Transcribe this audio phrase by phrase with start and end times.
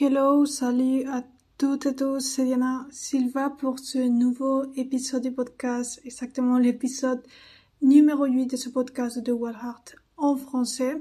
[0.00, 1.22] Hello, salut à
[1.56, 7.22] toutes et tous, c'est Diana Silva pour ce nouveau épisode du podcast, exactement l'épisode
[7.80, 11.00] numéro 8 de ce podcast de Heart en français.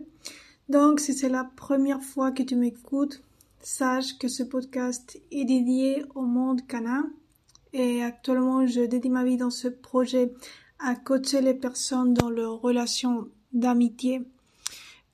[0.70, 3.24] Donc, si c'est la première fois que tu m'écoutes,
[3.61, 7.10] sache que ce podcast est dédié au monde canin
[7.73, 10.32] et actuellement je dédie ma vie dans ce projet
[10.78, 14.21] à coacher les personnes dans leurs relations d'amitié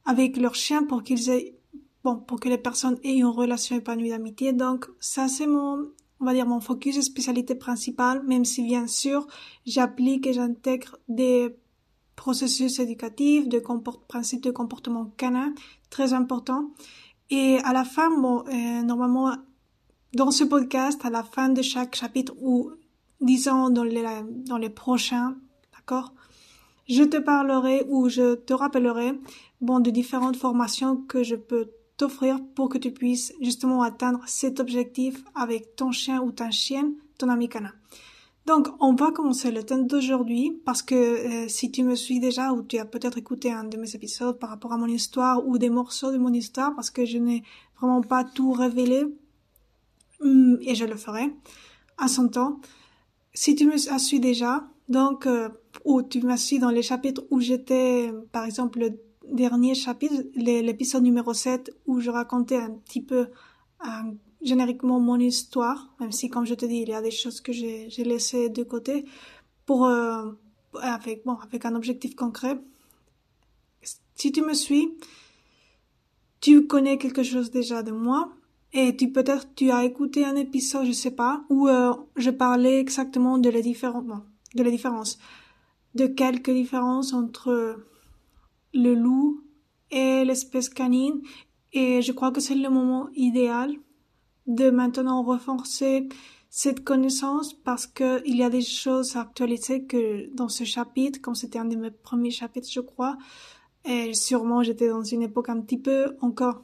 [0.06, 1.59] avec leurs chiens pour qu'ils aient
[2.04, 4.54] bon, pour que les personnes aient une relation épanouie d'amitié.
[4.54, 8.88] Donc, ça, c'est mon, on va dire, mon focus et spécialité principale, même si bien
[8.88, 9.28] sûr,
[9.66, 11.56] j'applique et j'intègre des
[12.16, 13.64] processus éducatifs, de
[14.08, 15.54] principes de comportement canin,
[15.90, 16.72] très important.
[17.30, 19.34] Et à la fin, bon, euh, normalement,
[20.14, 22.72] dans ce podcast, à la fin de chaque chapitre ou
[23.22, 24.04] disons dans les,
[24.48, 25.38] dans les prochains,
[25.74, 26.14] d'accord,
[26.90, 29.14] je te parlerai ou je te rappellerai,
[29.62, 31.70] bon, de différentes formations que je peux
[32.00, 36.94] t'offrir pour que tu puisses justement atteindre cet objectif avec ton chien ou ta chienne,
[37.18, 37.74] ton ami canin.
[38.46, 42.54] Donc, on va commencer le thème d'aujourd'hui parce que euh, si tu me suis déjà
[42.54, 45.58] ou tu as peut-être écouté un de mes épisodes par rapport à mon histoire ou
[45.58, 47.44] des morceaux de mon histoire parce que je n'ai
[47.78, 49.04] vraiment pas tout révélé
[50.22, 51.34] hum, et je le ferai
[51.98, 52.62] à son temps.
[53.34, 55.50] Si tu me suis déjà, donc, euh,
[55.84, 61.04] ou tu m'as suis dans les chapitres où j'étais, par exemple, le dernier chapitre, l'épisode
[61.04, 63.28] numéro 7, où je racontais un petit peu
[63.86, 63.88] euh,
[64.42, 67.52] génériquement mon histoire, même si, comme je te dis, il y a des choses que
[67.52, 69.06] j'ai laissées de côté
[69.66, 70.32] pour, euh,
[70.82, 72.60] avec, bon, avec un objectif concret.
[74.16, 74.98] Si tu me suis,
[76.42, 78.32] tu connais quelque chose déjà de moi,
[78.72, 82.80] et tu peut-être tu as écouté un épisode, je sais pas, où euh, je parlais
[82.80, 84.22] exactement de la différence,
[84.56, 85.18] de la différence,
[85.96, 87.78] de quelques différences entre
[88.74, 89.44] le loup
[89.92, 91.22] et l'espèce canine.
[91.74, 93.76] Et je crois que c'est le moment idéal
[94.48, 96.08] de maintenant renforcer
[96.50, 101.22] cette connaissance parce que il y a des choses à actualiser que dans ce chapitre,
[101.22, 103.18] comme c'était un de mes premiers chapitres, je crois,
[103.86, 106.64] et sûrement j'étais dans une époque un petit peu encore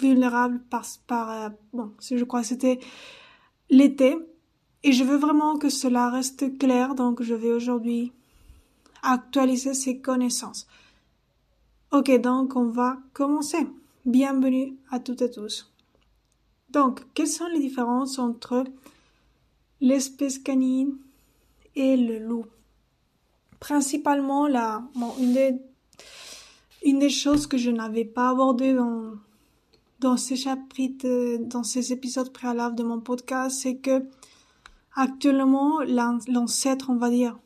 [0.00, 2.80] vulnérable par, par euh, bon, je crois que c'était
[3.68, 4.16] l'été.
[4.84, 8.12] Et je veux vraiment que cela reste clair, donc je vais aujourd'hui
[9.02, 10.66] actualiser ces connaissances.
[11.94, 13.66] Ok, donc on va commencer.
[14.06, 15.70] Bienvenue à toutes et tous.
[16.70, 18.64] Donc, quelles sont les différences entre
[19.82, 20.96] l'espèce canine
[21.76, 22.46] et le loup?
[23.60, 24.82] Principalement, la,
[25.20, 25.60] une, des,
[26.82, 29.12] une des choses que je n'avais pas abordées dans,
[30.00, 34.02] dans ces chapitres, dans ces épisodes préalables de mon podcast, c'est que
[34.94, 37.38] actuellement, l'ancêtre, on va dire,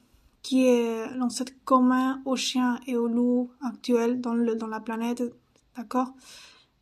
[0.47, 5.25] qui est l'ancêtre commun aux chiens et aux loups actuels dans, le, dans la planète,
[5.77, 6.15] d'accord,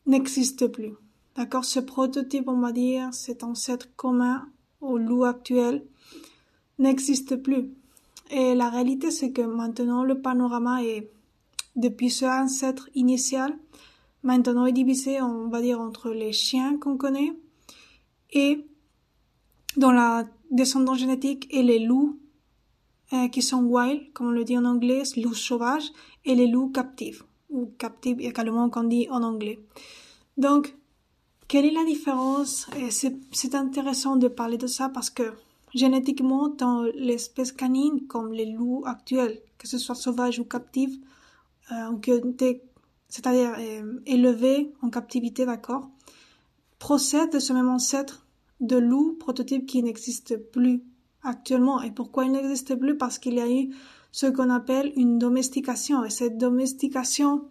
[0.05, 0.93] n'existe plus.
[1.35, 4.47] D'accord, ce prototype, on va dire, cet ancêtre commun
[4.83, 5.83] aux loups actuels
[6.79, 7.71] n'existe plus.
[8.31, 11.11] Et la réalité, c'est que maintenant, le panorama est,
[11.75, 13.57] depuis ce ancêtre initial,
[14.23, 17.33] maintenant est divisé, on va dire, entre les chiens qu'on connaît
[18.31, 18.67] et
[19.79, 22.19] dans la descendance génétique et les loups
[23.33, 25.91] qui sont wild, comme on le dit en anglais, loups sauvages,
[26.25, 29.61] et les loups captifs, ou captifs également qu'on dit en anglais.
[30.37, 30.75] Donc,
[31.47, 32.67] quelle est la différence?
[32.91, 35.33] C'est intéressant de parler de ça parce que
[35.75, 40.97] génétiquement, dans l'espèce canine, comme les loups actuels, que ce soit sauvages ou captifs,
[41.73, 41.91] euh,
[43.09, 45.89] c'est-à-dire euh, élevés en captivité, d'accord,
[46.79, 48.27] procèdent de ce même ancêtre
[48.61, 50.83] de loup prototype qui n'existe plus
[51.25, 51.83] actuellement.
[51.83, 52.97] Et pourquoi il n'existe plus?
[52.97, 53.75] Parce qu'il y a eu
[54.13, 56.05] ce qu'on appelle une domestication.
[56.05, 57.49] Et cette domestication,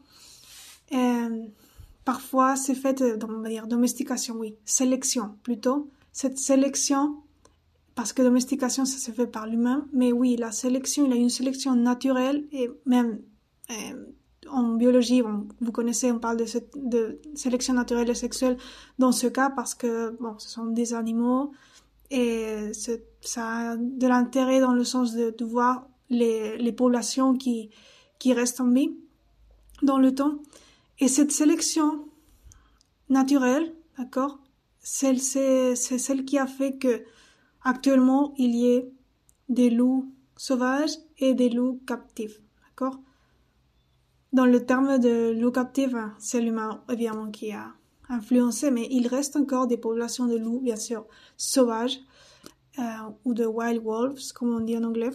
[0.93, 1.45] euh,
[2.05, 5.89] parfois, c'est faite, on va dire domestication, oui, sélection plutôt.
[6.13, 7.17] Cette sélection,
[7.95, 11.21] parce que domestication, ça se fait par l'humain, mais oui, la sélection, il y a
[11.21, 13.19] une sélection naturelle et même
[13.71, 14.05] euh,
[14.49, 16.45] en biologie, vous connaissez, on parle de,
[16.75, 18.57] de sélection naturelle et sexuelle
[18.99, 21.51] dans ce cas parce que, bon, ce sont des animaux
[22.13, 22.71] et
[23.21, 27.71] ça a de l'intérêt dans le sens de, voir les, les, populations qui,
[28.19, 28.95] qui restent en vie
[29.81, 30.35] dans le temps.
[30.99, 32.07] Et cette sélection
[33.09, 34.39] naturelle, d'accord,
[34.79, 37.03] c'est celle qui a fait que
[37.63, 38.91] actuellement il y ait
[39.49, 42.99] des loups sauvages et des loups captifs, d'accord.
[44.33, 47.73] Dans le terme de loup captif, hein, c'est l'humain évidemment qui a
[48.09, 51.05] influencé, mais il reste encore des populations de loups, bien sûr,
[51.37, 51.99] sauvages,
[52.79, 52.83] euh,
[53.25, 55.11] ou de wild wolves, comme on dit en anglais.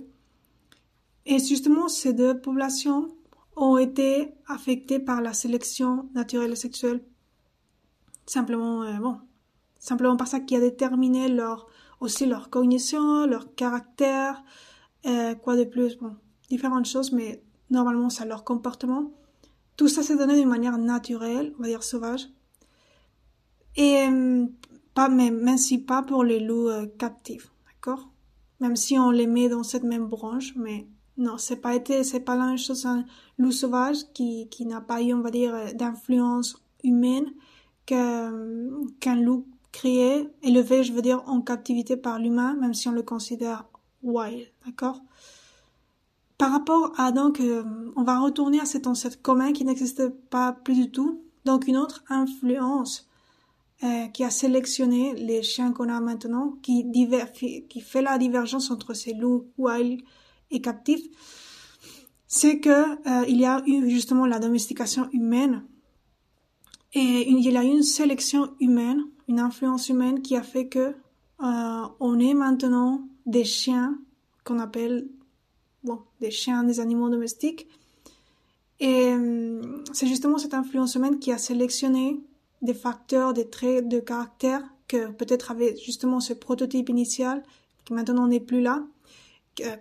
[1.27, 3.09] Et justement, ces deux populations
[3.57, 7.03] ont été affectées par la sélection naturelle et sexuelle.
[8.27, 9.19] Simplement, euh, bon,
[9.79, 11.67] simplement par ça qui a déterminé leur,
[12.01, 14.43] aussi leur cognition, leur caractère,
[15.07, 16.17] euh, quoi de plus, bon,
[16.49, 19.13] différentes choses, mais normalement c'est leur comportement.
[19.77, 22.29] Tout ça s'est donné d'une manière naturelle, on va dire sauvage.
[23.79, 24.47] Et euh,
[24.93, 28.11] pas même, même si pas pour les loups euh, captifs, d'accord?
[28.61, 32.21] Même si on les met dans cette même branche, mais non, c'est pas été, c'est
[32.21, 33.05] pas la même chose un
[33.39, 37.33] loup sauvage qui, qui n'a pas eu, on va dire, d'influence humaine
[37.87, 38.33] qu'un
[39.17, 43.65] loup créé, élevé, je veux dire, en captivité par l'humain, même si on le considère
[44.03, 45.01] wild, d'accord?
[46.37, 47.65] Par rapport à donc, euh,
[47.97, 51.77] on va retourner à cet ancêtre commun qui n'existe pas plus du tout, donc une
[51.77, 53.08] autre influence euh,
[54.13, 56.85] qui a sélectionné les chiens qu'on a maintenant, qui,
[57.69, 60.01] qui fait la divergence entre ces loups wild
[60.51, 61.07] et captifs,
[62.29, 65.65] c'est que euh, il y a eu justement la domestication humaine
[66.93, 70.95] et il y a eu une sélection humaine, une influence humaine qui a fait que
[71.43, 73.99] euh, on est maintenant des chiens
[74.45, 75.09] qu'on appelle
[75.85, 77.67] bon des chiens, des animaux domestiques.
[78.81, 82.21] Et euh, c'est justement cette influence humaine qui a sélectionné
[82.63, 87.43] des facteurs, des traits de caractère que peut-être avait justement ce prototype initial
[87.85, 88.85] qui maintenant n'est plus là,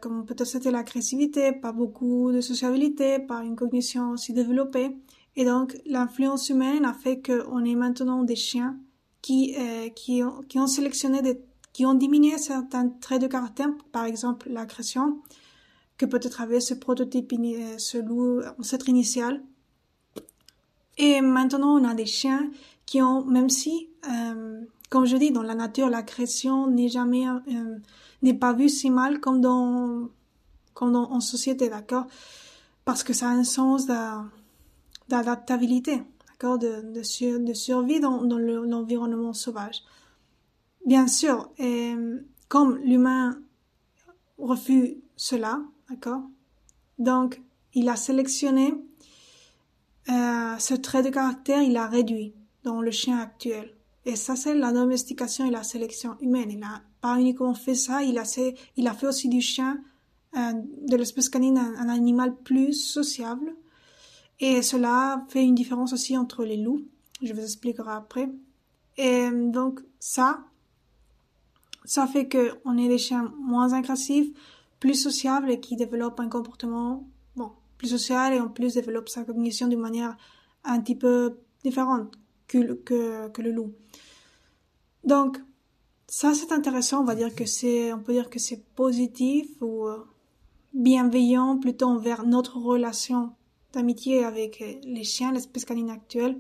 [0.02, 4.98] comme peut-être c'était l'agressivité, pas beaucoup de sociabilité, pas une cognition aussi développée.
[5.36, 8.78] Et donc, l'influence humaine a fait qu'on est maintenant des chiens
[9.22, 11.40] qui, euh, qui ont sélectionné des,
[11.74, 15.20] qui ont diminué certains traits de caractère, par exemple l'agression,
[15.98, 19.44] que peut-être avait ce prototype, euh, ce loup ancêtre initial.
[20.98, 22.50] Et maintenant, on a des chiens
[22.86, 27.78] qui ont, même si, euh, comme je dis, dans la nature, l'agression n'est jamais, euh,
[28.22, 30.10] n'est pas vue si mal comme dans,
[30.74, 32.08] comme dans, en société, d'accord?
[32.86, 33.86] Parce que ça a un sens
[35.10, 39.84] d'adaptabilité, d'accord, de, de, de, survie dans, dans l'environnement sauvage.
[40.86, 41.50] Bien sûr,
[42.48, 43.38] comme l'humain
[44.38, 45.60] refuse cela,
[45.90, 46.22] d'accord,
[46.98, 47.42] donc
[47.74, 48.74] il a sélectionné
[50.10, 52.34] euh, ce trait de caractère, il a réduit
[52.64, 53.74] dans le chien actuel.
[54.06, 56.50] Et ça, c'est la domestication et la sélection humaine.
[56.50, 58.56] Il n'a pas uniquement fait ça, il a, fait,
[59.06, 59.82] aussi du chien,
[60.38, 60.54] euh,
[60.88, 63.54] de l'espèce canine, un, animal plus sociable,
[64.40, 66.82] et cela fait une différence aussi entre les loups.
[67.22, 68.30] Je vous expliquerai après.
[68.98, 70.46] Et donc, ça,
[71.84, 74.30] ça fait que on est des chiens moins agressifs,
[74.80, 77.08] plus sociables et qui développent un comportement,
[77.78, 80.18] plus social et en plus développent sa cognition d'une manière
[80.64, 83.74] un petit peu différente que, le loup.
[85.04, 85.38] Donc,
[86.08, 89.88] ça c'est intéressant, on va dire que c'est, on peut dire que c'est positif ou
[89.88, 90.06] euh,
[90.74, 93.34] bienveillant plutôt envers notre relation
[93.74, 96.40] d'amitié avec euh, les chiens, l'espèce canine actuelle.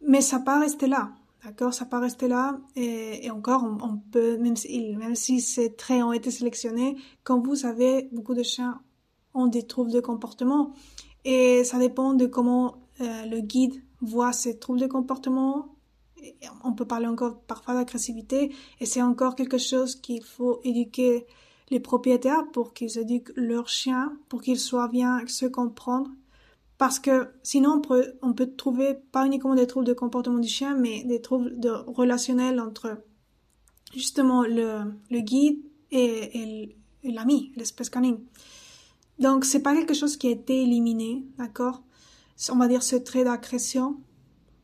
[0.00, 1.12] Mais ça pas rester là,
[1.44, 1.74] d'accord?
[1.74, 2.58] Ça pas rester là.
[2.76, 7.56] Et, encore, on, peut, même si, même si ces traits ont été sélectionnés, comme vous
[7.56, 8.80] savez, beaucoup de chiens
[9.34, 10.72] ont des troubles de comportement.
[11.24, 15.74] Et ça dépend de comment euh, le guide voit ces troubles de comportement.
[16.64, 18.52] On peut parler encore parfois d'agressivité.
[18.80, 21.26] Et c'est encore quelque chose qu'il faut éduquer
[21.70, 26.10] les propriétaires pour qu'ils éduquent leurs chiens, pour qu'ils soient bien se comprendre.
[26.78, 27.82] Parce que sinon,
[28.22, 31.70] on peut, trouver pas uniquement des troubles de comportement du chien, mais des troubles de
[31.70, 32.98] relationnels entre
[33.92, 35.58] justement le, le guide
[35.90, 38.18] et, et l'ami, l'espèce canine.
[39.18, 41.82] Donc, c'est pas quelque chose qui a été éliminé, d'accord?
[42.50, 43.96] On va dire ce trait d'agression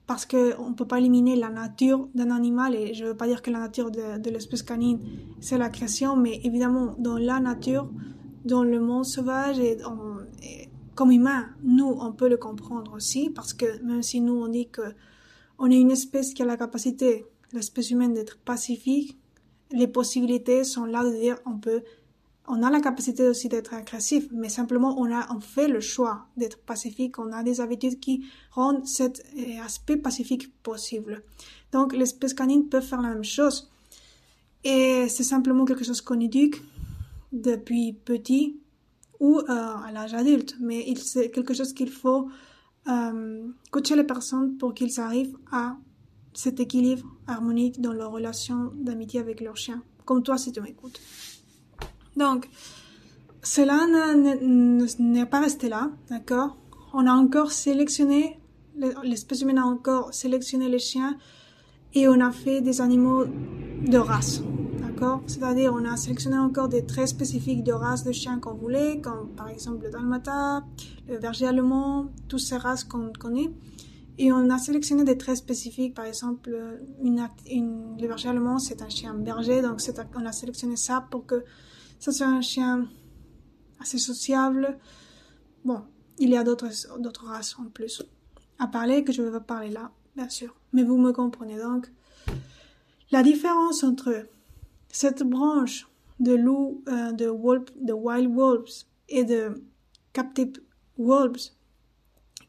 [0.06, 3.26] parce qu'on ne peut pas éliminer la nature d'un animal, et je ne veux pas
[3.26, 5.00] dire que la nature de, l'espèce canine,
[5.40, 7.88] c'est la création, mais évidemment, dans la nature,
[8.44, 9.78] dans le monde sauvage, et,
[10.94, 14.68] comme humain, nous, on peut le comprendre aussi, parce que même si nous, on dit
[14.68, 14.82] que
[15.58, 19.18] on est une espèce qui a la capacité, l'espèce humaine, d'être pacifique,
[19.70, 21.82] les possibilités sont là de dire on peut
[22.46, 26.26] on a la capacité aussi d'être agressif, mais simplement on a on fait le choix
[26.36, 31.22] d'être pacifique, on a des habitudes qui rendent cet euh, aspect pacifique possible.
[31.72, 33.70] Donc l'espèce canine peut faire la même chose.
[34.62, 36.62] Et c'est simplement quelque chose qu'on éduque
[37.32, 38.58] depuis petit
[39.20, 42.28] ou euh, à l'âge adulte, mais c'est quelque chose qu'il faut
[42.88, 45.76] euh, coacher les personnes pour qu'ils arrivent à
[46.34, 51.00] cet équilibre harmonique dans leur relation d'amitié avec leur chien, comme toi si tu m'écoutes.
[52.16, 52.48] Donc,
[53.42, 53.86] cela
[54.88, 56.56] n'est pas resté là, d'accord?
[56.92, 58.38] On a encore sélectionné,
[59.02, 61.16] l'espèce humaine a encore sélectionné les chiens
[61.92, 64.42] et on a fait des animaux de race,
[64.80, 65.22] d'accord?
[65.26, 69.28] C'est-à-dire on a sélectionné encore des traits spécifiques de race de chiens qu'on voulait, comme
[69.36, 70.64] par exemple le dalmata,
[71.08, 73.50] le berger allemand, toutes ces races qu'on connaît.
[74.16, 76.56] Et on a sélectionné des traits spécifiques, par exemple,
[77.02, 77.28] une,
[78.00, 79.80] le berger allemand, c'est un chien berger, donc
[80.14, 81.42] on a sélectionné ça pour que
[82.04, 82.86] ça soit un chien
[83.80, 84.78] assez sociable.
[85.64, 85.80] Bon,
[86.18, 86.66] il y a d'autres,
[87.24, 88.02] races en plus
[88.58, 90.54] à parler que je vais pas parler là, bien sûr.
[90.74, 91.90] Mais vous me comprenez donc.
[93.10, 94.26] La différence entre
[94.90, 95.88] cette branche
[96.20, 99.64] de loups, euh, de, wild wolves et de
[100.12, 100.60] captive
[100.98, 101.52] wolves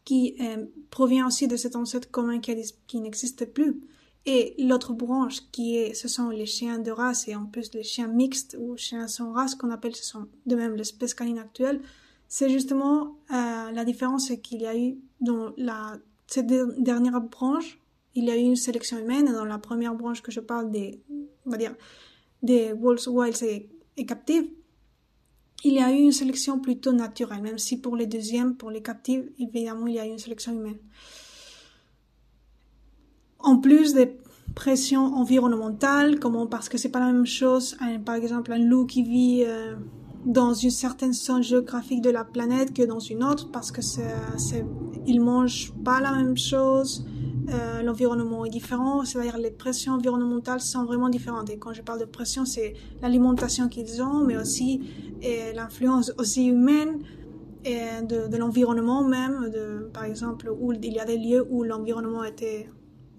[0.04, 3.80] qui euh, provient aussi de cet ancêtre commun qui n'existe plus.
[4.26, 7.84] Et l'autre branche qui est, ce sont les chiens de race et en plus les
[7.84, 11.82] chiens mixtes ou chiens sans race qu'on appelle, ce sont de même l'espèce canine actuelle.
[12.28, 17.80] C'est justement euh, la différence qu'il y a eu dans la, cette dernière branche.
[18.16, 21.04] Il y a eu une sélection humaine dans la première branche que je parle des,
[21.46, 21.76] on va dire,
[22.42, 24.50] des wolves wild et, et captives
[25.66, 28.84] il y a eu une sélection plutôt naturelle, même si pour les deuxièmes, pour les
[28.84, 30.78] captifs, évidemment, il y a eu une sélection humaine.
[33.46, 34.18] En plus des
[34.56, 39.04] pressions environnementales, comment parce que c'est pas la même chose, par exemple un loup qui
[39.04, 39.76] vit euh,
[40.26, 44.66] dans une certaine zone géographique de la planète que dans une autre, parce que c'est,
[45.06, 47.06] il mange pas la même chose,
[47.50, 51.52] euh, l'environnement est différent, c'est-à-dire les pressions environnementales sont vraiment différentes.
[51.52, 52.74] Et quand je parle de pression, c'est
[53.04, 54.82] l'alimentation qu'ils ont, mais aussi
[55.56, 57.04] l'influence aussi humaine
[57.64, 59.52] et de, l'environnement même.
[59.94, 62.68] Par exemple, où il y a des lieux où l'environnement était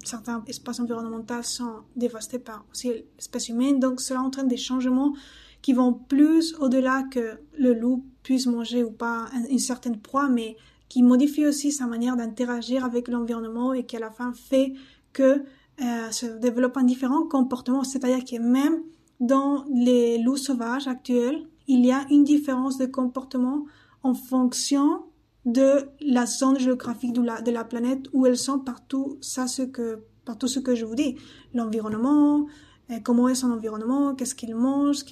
[0.03, 3.79] certains espaces environnementaux sont dévastés par aussi l'espèce humaine.
[3.79, 5.13] Donc cela entraîne des changements
[5.61, 10.55] qui vont plus au-delà que le loup puisse manger ou pas une certaine proie, mais
[10.89, 14.73] qui modifie aussi sa manière d'interagir avec l'environnement et qui à la fin fait
[15.13, 15.43] que
[15.81, 18.81] euh, se développe un différent comportement, c'est-à-dire que même
[19.19, 23.65] dans les loups sauvages actuels, il y a une différence de comportement
[24.03, 25.03] en fonction
[25.47, 30.49] de la zone géographique de la, planète où elles sont partout, ça ce que, partout
[30.49, 31.15] ce que je vous dis,
[31.53, 32.47] l'environnement,
[32.91, 35.05] euh, comment est son environnement, qu'est-ce qu'il mange,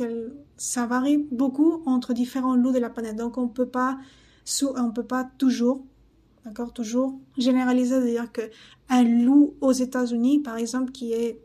[0.57, 3.15] ça varie beaucoup entre différents loups de la planète.
[3.15, 3.97] Donc on peut pas
[4.77, 5.85] on peut pas toujours,
[6.43, 8.41] d'accord, toujours généraliser, c'est-à-dire que
[8.89, 11.39] un loup aux États-Unis, par exemple, qui est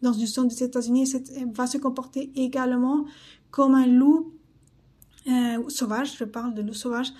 [0.00, 1.12] dans une zone des États-Unis,
[1.52, 3.04] va se comporter également
[3.50, 4.32] comme un loup
[5.26, 7.12] euh, sauvage, je parle de loup sauvage,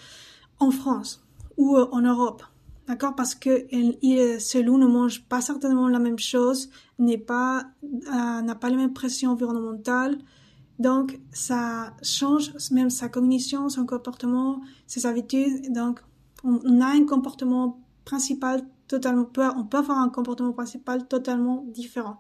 [0.59, 1.25] en France
[1.57, 2.43] ou euh, en Europe.
[2.87, 3.15] D'accord?
[3.15, 8.55] Parce que ce loup ne mange pas certainement la même chose, n'est pas, euh, n'a
[8.55, 10.19] pas les mêmes pressions environnementales,
[10.79, 15.73] donc, ça change même sa cognition, son comportement, ses habitudes.
[15.73, 16.01] Donc,
[16.45, 22.19] on, a un comportement principal totalement, on peut avoir un comportement principal totalement différent.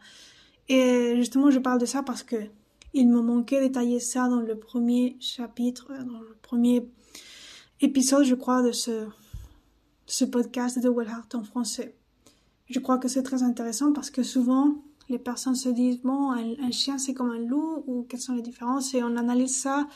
[0.69, 2.37] Et justement, je parle de ça parce que
[2.95, 6.91] il me manquait détailler ça dans le premier chapitre, dans le premier
[7.81, 11.95] épisode, je crois, de ce, podcast de Wellhart en français.
[12.69, 14.75] Je crois que c'est très intéressant parce que souvent,
[15.09, 18.43] les personnes se disent bon un, chien c'est comme un loup ou quelles sont les
[18.43, 18.93] différences?
[18.95, 19.87] Et on analyse ça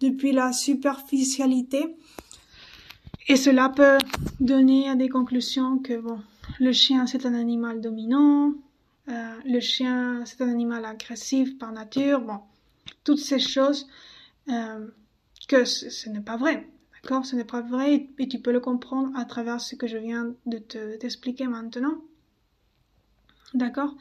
[0.00, 1.96] depuis la superficialité.
[3.28, 3.98] Et cela peut
[4.40, 6.20] donner à des conclusions que bon
[6.60, 8.52] le chien c'est un animal dominant
[9.08, 12.38] euh, le chien c'est un animal agressif par nature bon
[13.04, 13.88] toutes ces choses
[14.48, 14.86] euh,
[15.48, 16.68] que ce, n'est pas vrai
[17.06, 19.96] d'accord ce n'est pas vrai et tu peux le comprendre à travers ce que je
[19.96, 21.98] viens de te t'expliquer maintenant.
[23.54, 23.94] D'accord?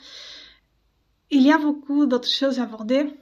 [1.30, 3.14] Il y a beaucoup d'autres choses à aborder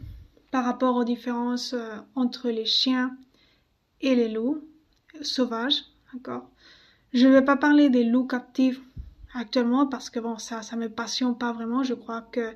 [0.51, 3.17] par rapport aux différences euh, entre les chiens
[3.99, 4.61] et les loups
[5.21, 6.49] sauvages, d'accord?
[7.13, 8.79] Je ne vais pas parler des loups captifs
[9.33, 11.83] actuellement parce que bon, ça, ça me passionne pas vraiment.
[11.83, 12.53] Je crois que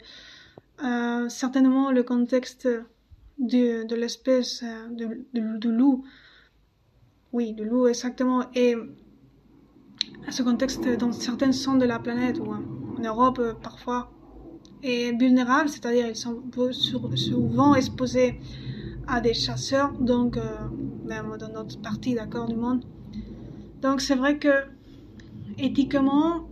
[0.82, 2.70] euh, certainement le contexte
[3.38, 4.88] de, l'espèce euh,
[5.34, 6.06] de, loup,
[7.34, 8.76] oui, de loup exactement, et
[10.28, 14.12] à ce contexte dans certaines zones de la planète ou en Europe parfois
[14.84, 18.40] et vulnérables, c'est-à-dire ils sont souvent exposés
[19.08, 20.58] à des chasseurs, donc euh,
[21.06, 22.84] même dans notre partie d'accord du monde.
[23.82, 24.66] Donc c'est vrai que
[25.58, 26.48] éthiquement,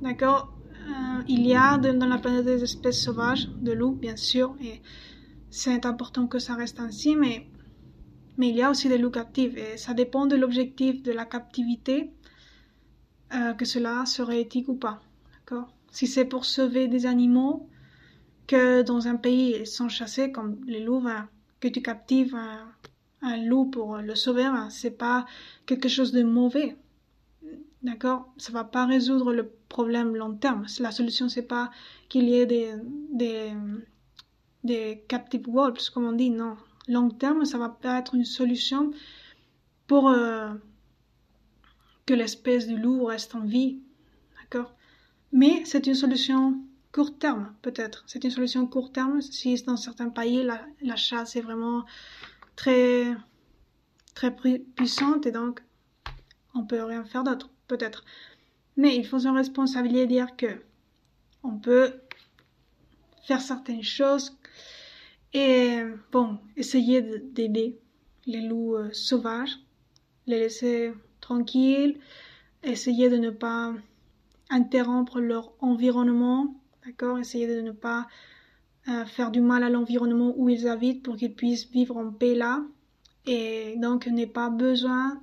[0.00, 0.52] d'accord,
[0.88, 4.80] euh, il y a dans la planète des espèces sauvages de loups, bien sûr, et
[5.50, 7.46] c'est important que ça reste ainsi, mais
[8.40, 11.26] mais il y a aussi des loups captifs et ça dépend de l'objectif de la
[11.26, 12.10] captivité
[13.34, 15.02] euh, que cela serait éthique ou pas.
[15.90, 17.68] Si c'est pour sauver des animaux,
[18.46, 21.28] que dans un pays ils sont chassés comme les loups, ben,
[21.60, 22.34] que tu captives
[23.20, 25.26] un, loup pour le sauver, ben, c'est pas
[25.66, 26.78] quelque chose de mauvais.
[27.82, 28.32] D'accord?
[28.38, 30.64] Ça va pas résoudre le problème long terme.
[30.78, 31.70] La solution, c'est pas
[32.08, 32.72] qu'il y ait des,
[34.64, 36.56] des captive wolves, comme on dit, non.
[36.88, 38.90] Long terme, ça va pas être une solution
[39.86, 40.50] pour euh,
[42.06, 43.80] que l'espèce du loup reste en vie
[44.40, 44.74] D'accord?
[45.32, 46.60] Mais c'est une solution
[46.92, 48.02] court terme, peut-être.
[48.06, 51.84] C'est une solution court terme si dans certains pays la, chasse est vraiment
[52.56, 53.16] très,
[54.14, 55.62] très puissante et donc
[56.54, 58.04] on peut rien faire d'autre, peut-être.
[58.76, 60.62] Mais il faut se responsabiliser dire que
[61.42, 61.94] on peut
[63.24, 64.36] faire certaines choses
[65.32, 65.80] et
[66.12, 67.78] bon, essayer d'aider
[68.26, 69.58] les loups euh, sauvages,
[70.26, 71.98] les laisser tranquilles,
[72.62, 73.72] essayer de ne pas
[74.50, 78.08] interrompre leur environnement, d'accord, essayer de ne pas
[78.88, 82.34] euh, faire du mal à l'environnement où ils habitent pour qu'ils puissent vivre en paix
[82.34, 82.62] là
[83.26, 85.20] et donc n'ait pas besoin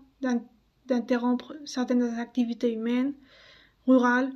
[0.86, 3.14] d'interrompre certaines activités humaines,
[3.88, 4.32] rurales.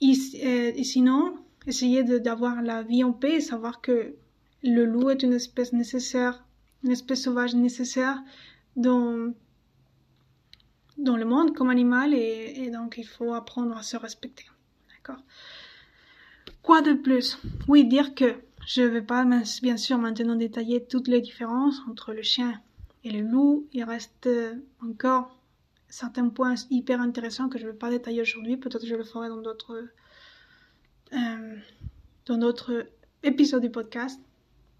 [0.00, 0.12] Et,
[0.42, 1.34] et sinon,
[1.66, 4.14] essayer d'avoir la vie en paix et savoir que
[4.62, 6.44] le loup est une espèce nécessaire,
[6.84, 8.22] une espèce sauvage nécessaire
[8.76, 9.32] dans,
[10.96, 14.44] le monde comme animal et, donc il faut apprendre à se respecter.
[14.90, 15.22] D'accord?
[16.62, 17.38] Quoi de plus?
[17.68, 18.34] Oui, dire que
[18.66, 19.24] je ne vais pas
[19.62, 22.60] bien sûr maintenant détailler toutes les différences entre le chien
[23.04, 23.66] et le loup.
[23.72, 24.28] Il reste
[24.82, 25.36] encore
[25.88, 28.56] certains points hyper intéressants que je ne vais pas détailler aujourd'hui.
[28.56, 29.88] Peut-être je le ferai dans d'autres
[31.12, 31.56] euh,
[32.26, 32.86] dans d'autres
[33.22, 34.20] épisodes du podcast.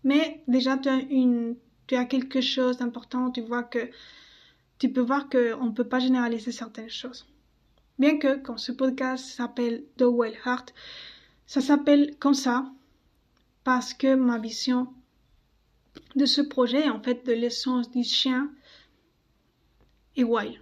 [0.05, 3.31] Mais déjà, tu as, une, tu as quelque chose d'important.
[3.31, 3.91] Tu vois que
[4.79, 7.27] tu peux voir qu'on ne peut pas généraliser certaines choses.
[7.99, 10.73] Bien que, quand ce podcast s'appelle The Wild Heart,
[11.47, 12.71] ça s'appelle comme ça
[13.63, 14.89] parce que ma vision
[16.17, 18.51] de ce projet, en fait, de l'essence du chien
[20.17, 20.59] est wild.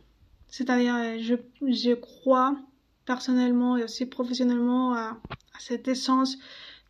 [0.49, 2.59] C'est-à-dire, je, je crois
[3.05, 5.21] personnellement et aussi professionnellement à,
[5.55, 6.39] à cette essence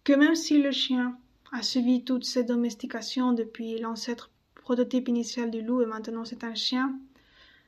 [0.05, 1.19] que même si le chien
[1.53, 6.55] a suivi toutes ces domestications depuis l'ancêtre prototype initial du loup et maintenant c'est un
[6.55, 6.99] chien,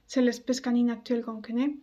[0.06, 1.76] c'est l'espèce canine actuelle qu'on connaît.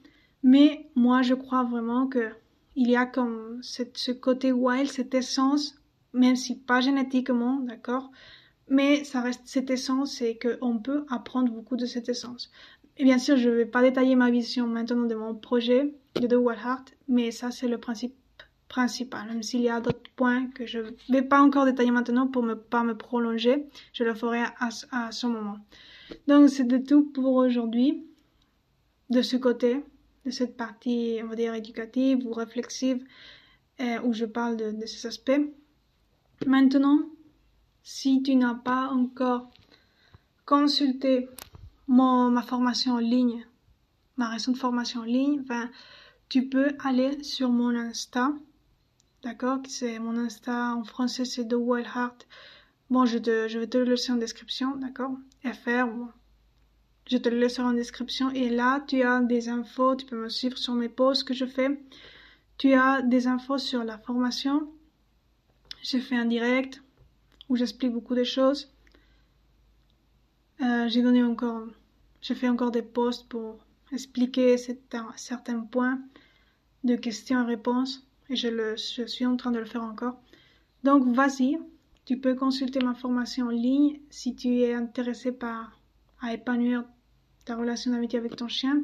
[0.43, 2.29] Mais moi, je crois vraiment que
[2.75, 5.81] il y a comme ce côté wild, cette essence,
[6.13, 8.11] même si pas génétiquement, d'accord,
[8.69, 12.51] mais ça reste cette essence et qu'on peut apprendre beaucoup de cette essence.
[12.97, 16.27] Et bien sûr, je ne vais pas détailler ma vision maintenant de mon projet de
[16.27, 18.13] The Wild Heart, mais ça c'est le principe
[18.67, 22.27] principal, même s'il y a d'autres points que je ne vais pas encore détailler maintenant
[22.27, 25.57] pour ne pas me prolonger, je le ferai à, ce moment.
[26.27, 28.05] Donc c'était tout pour aujourd'hui
[29.09, 29.83] de ce côté
[30.25, 33.05] de cette partie, on va dire, éducative ou réflexive,
[33.79, 35.39] euh, où je parle de, ces aspects.
[36.45, 36.99] Maintenant,
[37.83, 39.49] si tu n'as pas encore
[40.45, 41.29] consulté
[41.87, 43.45] mon, ma formation en ligne,
[44.17, 45.69] ma récente formation en ligne, ben,
[46.27, 48.33] tu peux aller sur mon Insta,
[49.23, 52.27] d'accord C'est mon Insta en français, c'est The Wild Heart.
[52.89, 55.17] Bon, je, te, je vais te le laisser en description, d'accord?
[55.43, 56.09] FR, bon,
[57.09, 58.29] je te le laisserai en description.
[58.31, 59.95] Et là, tu as des infos.
[59.95, 61.79] Tu peux me suivre sur mes posts que je fais.
[62.57, 64.69] Tu as des infos sur la formation.
[65.81, 66.81] J'ai fait un direct
[67.49, 68.73] où j'explique beaucoup de choses.
[70.61, 71.67] Euh, j'ai donné encore,
[72.21, 73.59] fait encore des posts pour
[73.91, 76.01] expliquer certains points
[76.83, 78.06] de questions et réponses.
[78.29, 80.19] Et je, je suis en train de le faire encore.
[80.83, 81.57] Donc, vas-y.
[82.05, 85.77] Tu peux consulter ma formation en ligne si tu es intéressé par
[86.21, 86.83] à épanouir
[87.45, 88.81] ta relation d'amitié avec ton chien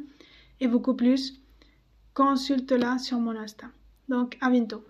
[0.60, 1.42] et beaucoup plus,
[2.14, 3.68] consulte-la sur mon Insta.
[4.08, 4.84] Donc, à bientôt.